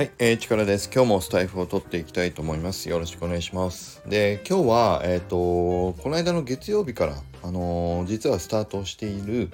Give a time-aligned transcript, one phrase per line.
[0.00, 0.90] はい、えー、力です。
[0.90, 2.88] 今日もスタイフを取っていきたいと思います。
[2.88, 4.02] よろしくお願いします。
[4.08, 9.50] で、今日は、えっ、ー、と、この間の月曜日から、あのー、実はスタートしている、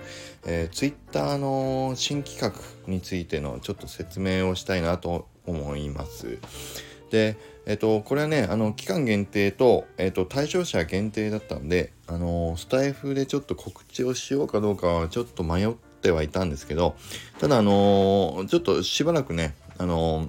[0.47, 2.53] えー、Twitter の新企画
[2.87, 6.39] についてのちょっと説明をしたいなと思います。
[7.11, 7.37] で、
[7.67, 16.95] えっ、ー、と、これはね、あの、期間限定と、えっ、と、対象者限定だったんで、あのスタイフでちょっと告知をしようかどうかはちょっと迷ってはいたんですけど、
[17.41, 20.29] ただ、あのちょっとしばらくね、あの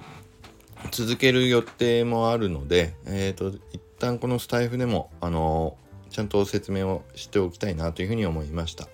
[0.90, 5.76] 続ける予定もあるので、えっ、ー、と、一旦このスタイフでも、あの
[6.10, 8.88] ちゃんと説明をしておきたいなというふうに思いました。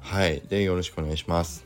[0.00, 0.40] はい。
[0.48, 1.64] で、よろしくお願いします。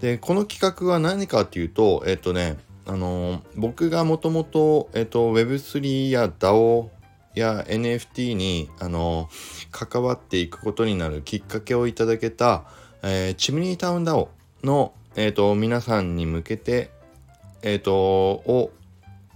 [0.00, 2.56] で、この企画は何かっていうと、えっ、ー、とね、
[2.86, 6.88] あの僕がもともと、えっ、ー、と、Web3 や DAO
[7.34, 9.28] や NFT に、あの
[9.70, 12.64] 関わっていくことになるきっかけをいただけた、
[13.02, 14.28] えー、チムニータウン DAO
[14.62, 16.90] の、えっ、と、皆さんに向けて、
[17.64, 18.70] えーと、を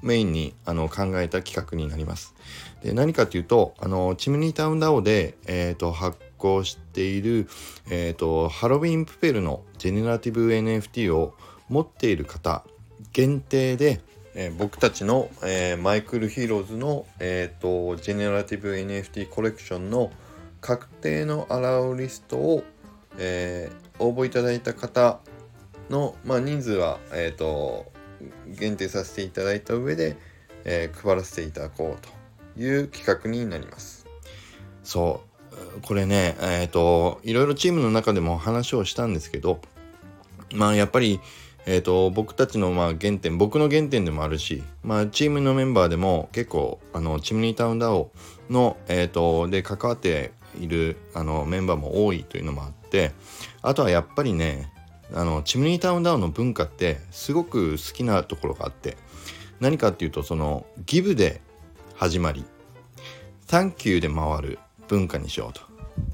[0.02, 2.34] メインにあの考えた企画になります。
[2.82, 7.48] で何かというとあのチムニータウンダオで、えーと、発行している、
[7.90, 11.34] えーと、ハロウィンプペルのジェネラティブ NFT を
[11.68, 12.64] 持っている方
[13.12, 14.00] 限定で、
[14.34, 20.12] えー、僕たちの、えー、マイクルヒーローズの、えーと、ジェネラティブ NFT コレクションの
[20.60, 22.62] 確定のアラウリストを、
[23.16, 25.18] えー、応募いただいた方
[25.90, 27.97] の、まあ、人数は、えーと
[28.48, 30.16] 限定させていただいた上で、
[30.64, 34.06] えー、配らせていただこうという企画になります。
[34.82, 39.60] そうこれねえっ、ー、といろいろチームの中でも話をしたんですけど
[40.54, 41.20] まあやっぱり
[41.70, 48.10] えーと、僕たちのま原点僕の原点でもあるし、まあ、チームのメンバーでも結構あのチムニータウンダオ
[48.48, 53.12] の、えーと、で関わっているあのメンバーも多いというのもあって
[53.60, 54.72] あとはやっぱりね
[55.12, 58.96] あのチムニータウンダウンの文化ってすごく好きなところがあって
[59.60, 61.40] 何かっていうとそのギブで
[61.94, 62.44] 始まり
[63.46, 64.58] サンキューで回る
[64.88, 65.60] 文化にしようと。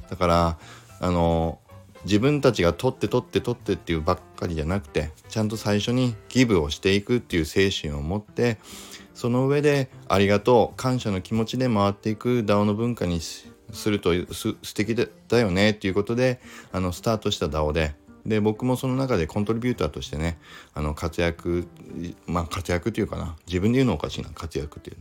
[0.09, 0.59] だから
[1.01, 1.59] あの
[2.05, 8.59] 自分たちが取って取って取ってっていうばっかりじゃなくてちゃんと最初にギブをしていくっていう精神を持って
[9.15, 13.47] その上でありがとう感謝の気持ちで回っていく DAO の文化にす
[13.87, 16.41] るとす素敵だよねっていうことで
[16.73, 17.95] あのスタートした DAO で
[18.27, 20.39] で僕もその中でコントリビューターとしてね
[20.73, 21.67] あの活躍
[22.27, 24.97] まあ活躍っていうかな自分で言うのおかしいな活躍っていう。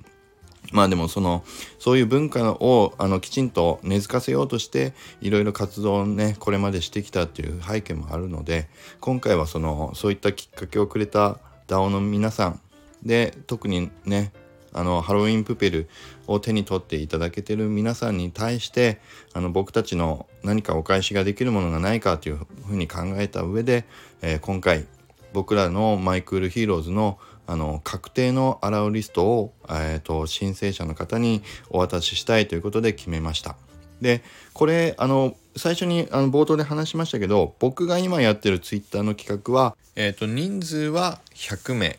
[0.72, 1.44] まあでもその
[1.78, 8.70] そういう文化をあのきちんと根付かせようとしていろいろ活動をねこれまでしてきたっていう背景もあるので
[9.02, 12.62] 今回はそのそういったきっかけをくれた DAO の皆さん
[13.04, 14.32] で特にね
[14.74, 15.90] あのハロウィンプペル
[16.28, 19.00] を手に取っていただけてる皆さんに対して
[19.34, 23.86] あの僕たちの何かお返しができるものがないかというふうに考えた上で、
[24.22, 24.86] えー、今回
[25.32, 33.58] 僕らのマイクールヒーローズのあの確定の allowlist を、えーと、申請者の方にお渡ししたいということで決めました。
[34.02, 34.24] で
[34.54, 41.98] これあの最初にあの冒頭で話しましたけど僕が今やってるツイッターの企画は、えーと人数は100名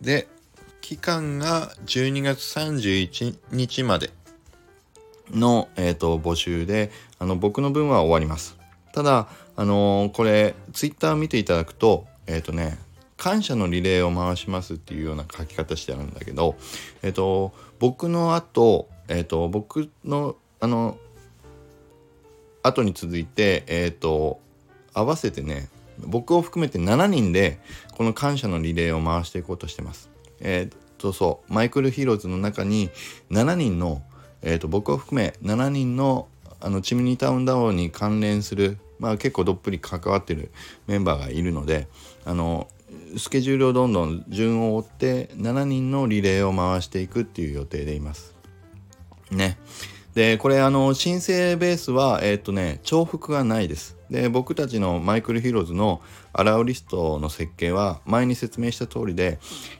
[0.00, 0.28] で
[0.90, 4.10] 期間が12月31日まで
[5.30, 6.90] の、えーと、募集で
[7.20, 8.58] あの僕の分は終わります。
[8.92, 12.76] ただ、あのー、これツイッター見ていただくとえっ、ー、とね
[13.16, 16.56] 感謝のリレーを回しますっていうような書き方してあるんだけど、
[17.02, 20.98] えっ、ー、と僕の後、えっ、と僕のあの
[22.64, 24.40] 後に続いてえっ、と
[24.92, 25.68] 合わせてね
[26.00, 27.60] 僕を含めて7人で
[27.96, 30.10] この感謝のリレーを回していこうとしてます。
[30.40, 32.90] えー、っとそうマイクルヒーローズの中に
[33.30, 34.02] 7人の、
[34.42, 36.28] えー、っと僕を含め7人の
[36.62, 40.50] あのチムニタウンダウンに関連する、まあ、結構どっぷり関わってる
[40.86, 41.88] メンバーがいるので
[42.26, 42.68] あの
[43.16, 48.34] スケジュールをどんどん順を追って7人のリレーを回していくっていう予定でいます。
[49.30, 49.58] ね。
[50.14, 53.96] で、これあの申請ベースは、えっ、とね、重複がないです。
[54.10, 56.00] で、僕たちのマイクルヒローズの
[56.32, 59.38] アラウリストの設計は前に説明した通りで、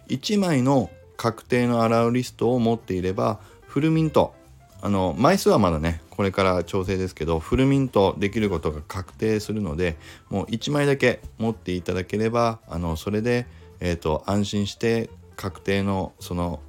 [0.09, 4.35] 1枚の確定のアラウリストを持っていれば、フルミント、
[4.81, 9.97] あの、枚数はまだね、これから調整ですけど、フルミントできることが確定するので、
[10.29, 13.47] もう1枚だけ持っていただければ、あの、それで、
[13.81, 16.61] えっ、と、安心して確定のその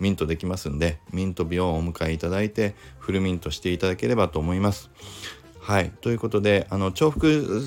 [0.00, 4.90] ミントできますんで、ミント日をお迎えいただいて、フルミントしていただければと思います。
[5.62, 5.92] はい。
[6.00, 7.62] ということで、あの、重複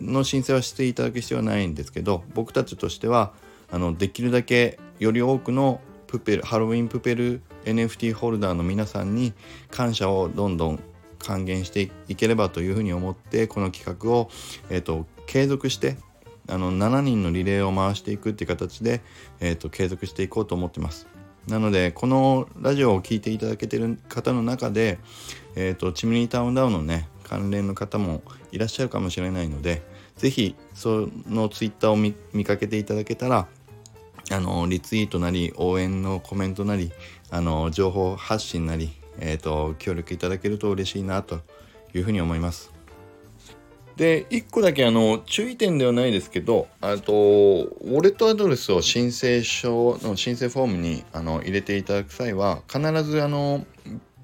[0.00, 3.32] の申請はしていただく必要はないんですけど、僕たちとしては、
[3.72, 9.32] あの、できるだけより多くのプペル、ハロウィンプペル NFT ホルダーの皆さんに
[9.70, 10.80] 感謝をどんどん
[11.18, 14.28] 還元していければというふうに思って、この企画を、
[14.68, 15.96] え、ー、と、継続して
[16.48, 19.00] あの7人のリレーを回していくっていう形で、
[19.40, 21.06] えーと、継続していこうと思ってます。
[21.46, 24.98] なのでこのラジオを聴いていただけてる方の中で、
[25.56, 28.22] えーと、チムニータウンダウンのね関連の方も
[28.52, 29.82] いらっしゃるかもしれないので
[30.16, 33.48] 是非そのツイッターを見かけていただけたら
[34.30, 36.92] あのリツイートなり応援のコメントなり
[37.30, 41.40] あの情報発信なり、えーと協力いただけると嬉しいなと
[41.92, 42.72] いうふうに思います。
[43.96, 53.64] で、1個だけあの、注意点ではないですけど、あと、ウォレットアドレスを申請書の申請フォームにあの入れていただく際は、必ずあの、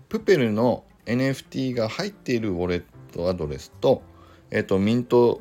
[0.08, 4.02] プペルの NFT が入っているウォレットアドレスと、
[4.50, 5.40] えっ、と、ミント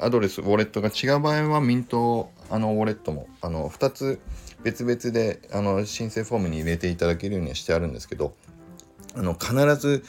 [0.00, 4.20] アドレス、ウォレットが違う場合は、ミントあのウォレットも、あの、2つ
[4.62, 8.34] 別々であの申請フォームに入れていただけるようにしてあるんですけど、
[9.14, 10.04] あの、必ず、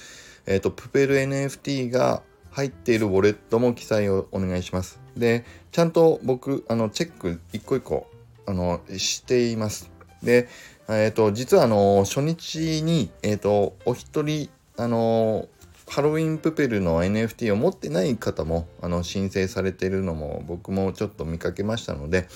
[0.46, 2.22] えっ、と、プペル NFT が
[2.52, 5.00] 入っているウォレットも記載をお願いします。
[5.16, 8.08] で、ちゃんと僕、あの、チェック一個一個、
[8.46, 9.92] あの、しています。
[10.24, 10.48] で、
[10.88, 15.48] えっ、と、実はあの、初日に、えっ、と、お一人、あの、
[15.90, 22.28] ハロウィンプペルの NFT を持ってない方もあの申請されているのも僕もちょっと見かけましたので、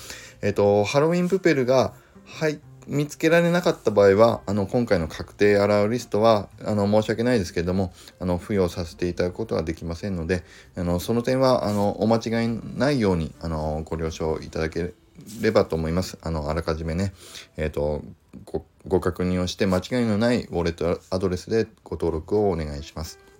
[0.41, 1.93] えっ、と、ハロウィンプペルが
[2.25, 10.43] 入って見つけられなかった場合はあの今回の確定アラウリストはあの申し訳ないですけれどもあの付与させていただくことはできませんので
[10.75, 14.93] あのその点はあのお間違いないようにあのご了承いただけ
[15.41, 16.17] ればと思います。
[16.21, 17.13] あのあらかじめね、
[17.57, 18.03] えーと、
[18.45, 23.32] ごご確認をして間違いのないウォレットアドレスでご登録をお願いします。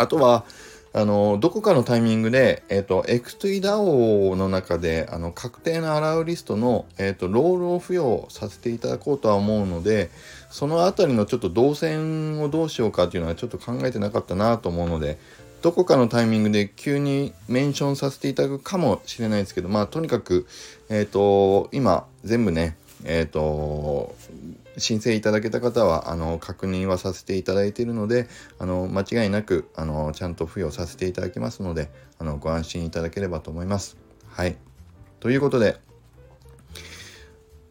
[0.00, 0.44] あとは
[0.92, 10.10] あの、どこかのタイミングで、えっ、ー、と、エクトゥイダオの中で、あの、確定の allowlist の、えっ、ー、と、ロールを付与させていただこうとは思うので、
[10.50, 15.16] そのあたりのちょっと動線をどうしようかっていうのはちょっと考えてなかったなと思うので、
[15.62, 20.48] どこかのタイミングで急にメンションさせていただくかもしれないですけど、まあ、とにかく、
[20.88, 24.16] えっ、ー、と、今、全部ね、えっ、と、
[24.80, 28.28] 申請いただけた方はあの確認はさせていただいているので
[28.58, 33.96] あの間違いなくあのちゃんと付与させていただきますのであのご安心いただければと思います。
[34.28, 34.56] はい。
[35.20, 35.78] ということで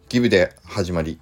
[0.09, 1.19] ギブで始まり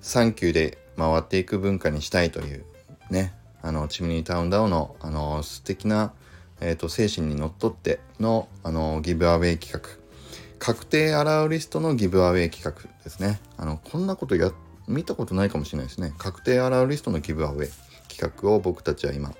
[0.00, 2.64] サンキューで回っていく文化にしたいという
[3.10, 6.12] ねあのチムニータウンダウンのあの素敵な、
[6.60, 10.04] えーと、精神にのっとってのあのギブアウェイ企画
[10.58, 13.40] 確定アラウリストのギブアウェイ企画ですね。
[13.56, 14.54] あのこんなことやっ
[14.86, 16.12] 見たことないかもしれないですね。
[16.18, 17.70] 確定アラウリストのギブアウェイ。
[18.08, 19.34] 企画を僕たちは今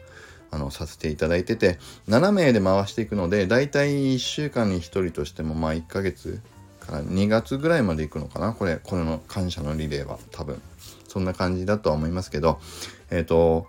[0.50, 6.40] あのさせていただいてて7名で回していくのでだいたい1週間に1人としてもまあ1ヶ月
[6.80, 8.52] から2月ぐらいまで行くのかな。
[8.52, 10.60] これこれの感謝のリレーは多分。
[11.08, 12.58] そんな感じだとは思いますけど
[13.08, 13.68] えっ、ー、と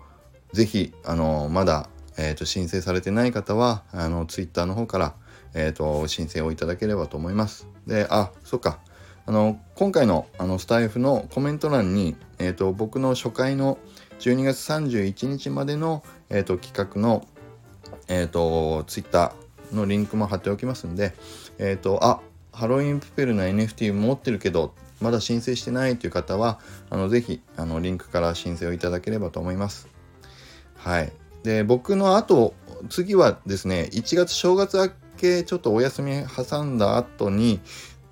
[0.52, 1.88] 是非あのまだ、
[2.18, 5.14] えーと、申請されてない方はあの Twitter の方から、
[5.54, 7.68] えーと申請をいただければと思います。
[7.86, 8.80] であそっか。
[9.28, 13.76] あの今回のあのスタイフのコメント欄に、えーと、僕の初回の
[14.20, 17.26] 12月31日までの、えーと、企画の、
[18.06, 21.12] えーと、ツイッターのリンクも貼っておきますんで、
[21.58, 22.20] え、ー、と、あ
[22.52, 29.88] ハロウィンプペルの NFT 持ってるけど、まだ申請してないという方は、あのぜひあのリンクから申請をいただければと思います。
[30.76, 31.12] はい。
[31.42, 32.54] で、僕の後、
[32.88, 37.60] 次はですね、1月正月明けちょっとお休み挟んだ後に、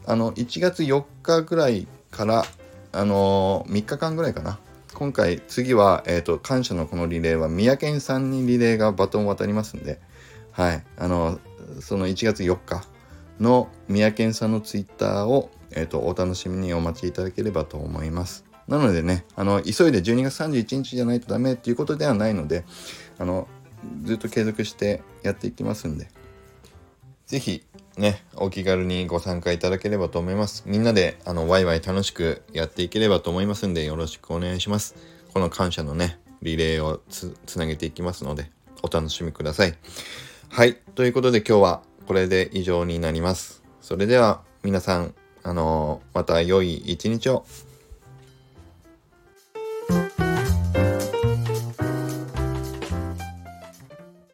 [0.07, 2.45] あの1月4日ぐらいから
[2.93, 4.59] あの3日間ぐらいかな。
[4.95, 10.01] 今回次は、えーと、感謝のこのリレーは三宅さんにリレーがバトンを渡りますんで。
[10.53, 10.85] はい。
[10.97, 11.41] あの
[11.81, 12.85] その1月4日
[13.41, 18.45] の三宅さんのツイッターを、えーと、お楽しみにお待ちいただければと思います。
[18.69, 22.65] なのでねあの急いで12月31日じゃないとダメっていうことではないので
[23.19, 23.47] あの
[24.05, 26.09] ずっと継続してやっていきますんで。
[27.27, 27.65] 是非
[27.97, 30.65] ね、お気軽にご参加いただければと思います。
[30.67, 34.97] みんなで、あの、ワイワイ楽しくやっていければと思いますんで、よろしくお願いします。
[35.33, 38.51] この感謝のね、リレーをつ、つなげていきますので、
[38.83, 39.79] お楽しみください。
[40.49, 40.75] はい。
[40.95, 43.63] ということで今日はこれで以上になります。
[43.81, 47.47] それでは、皆さん、あのー、また良い一日を。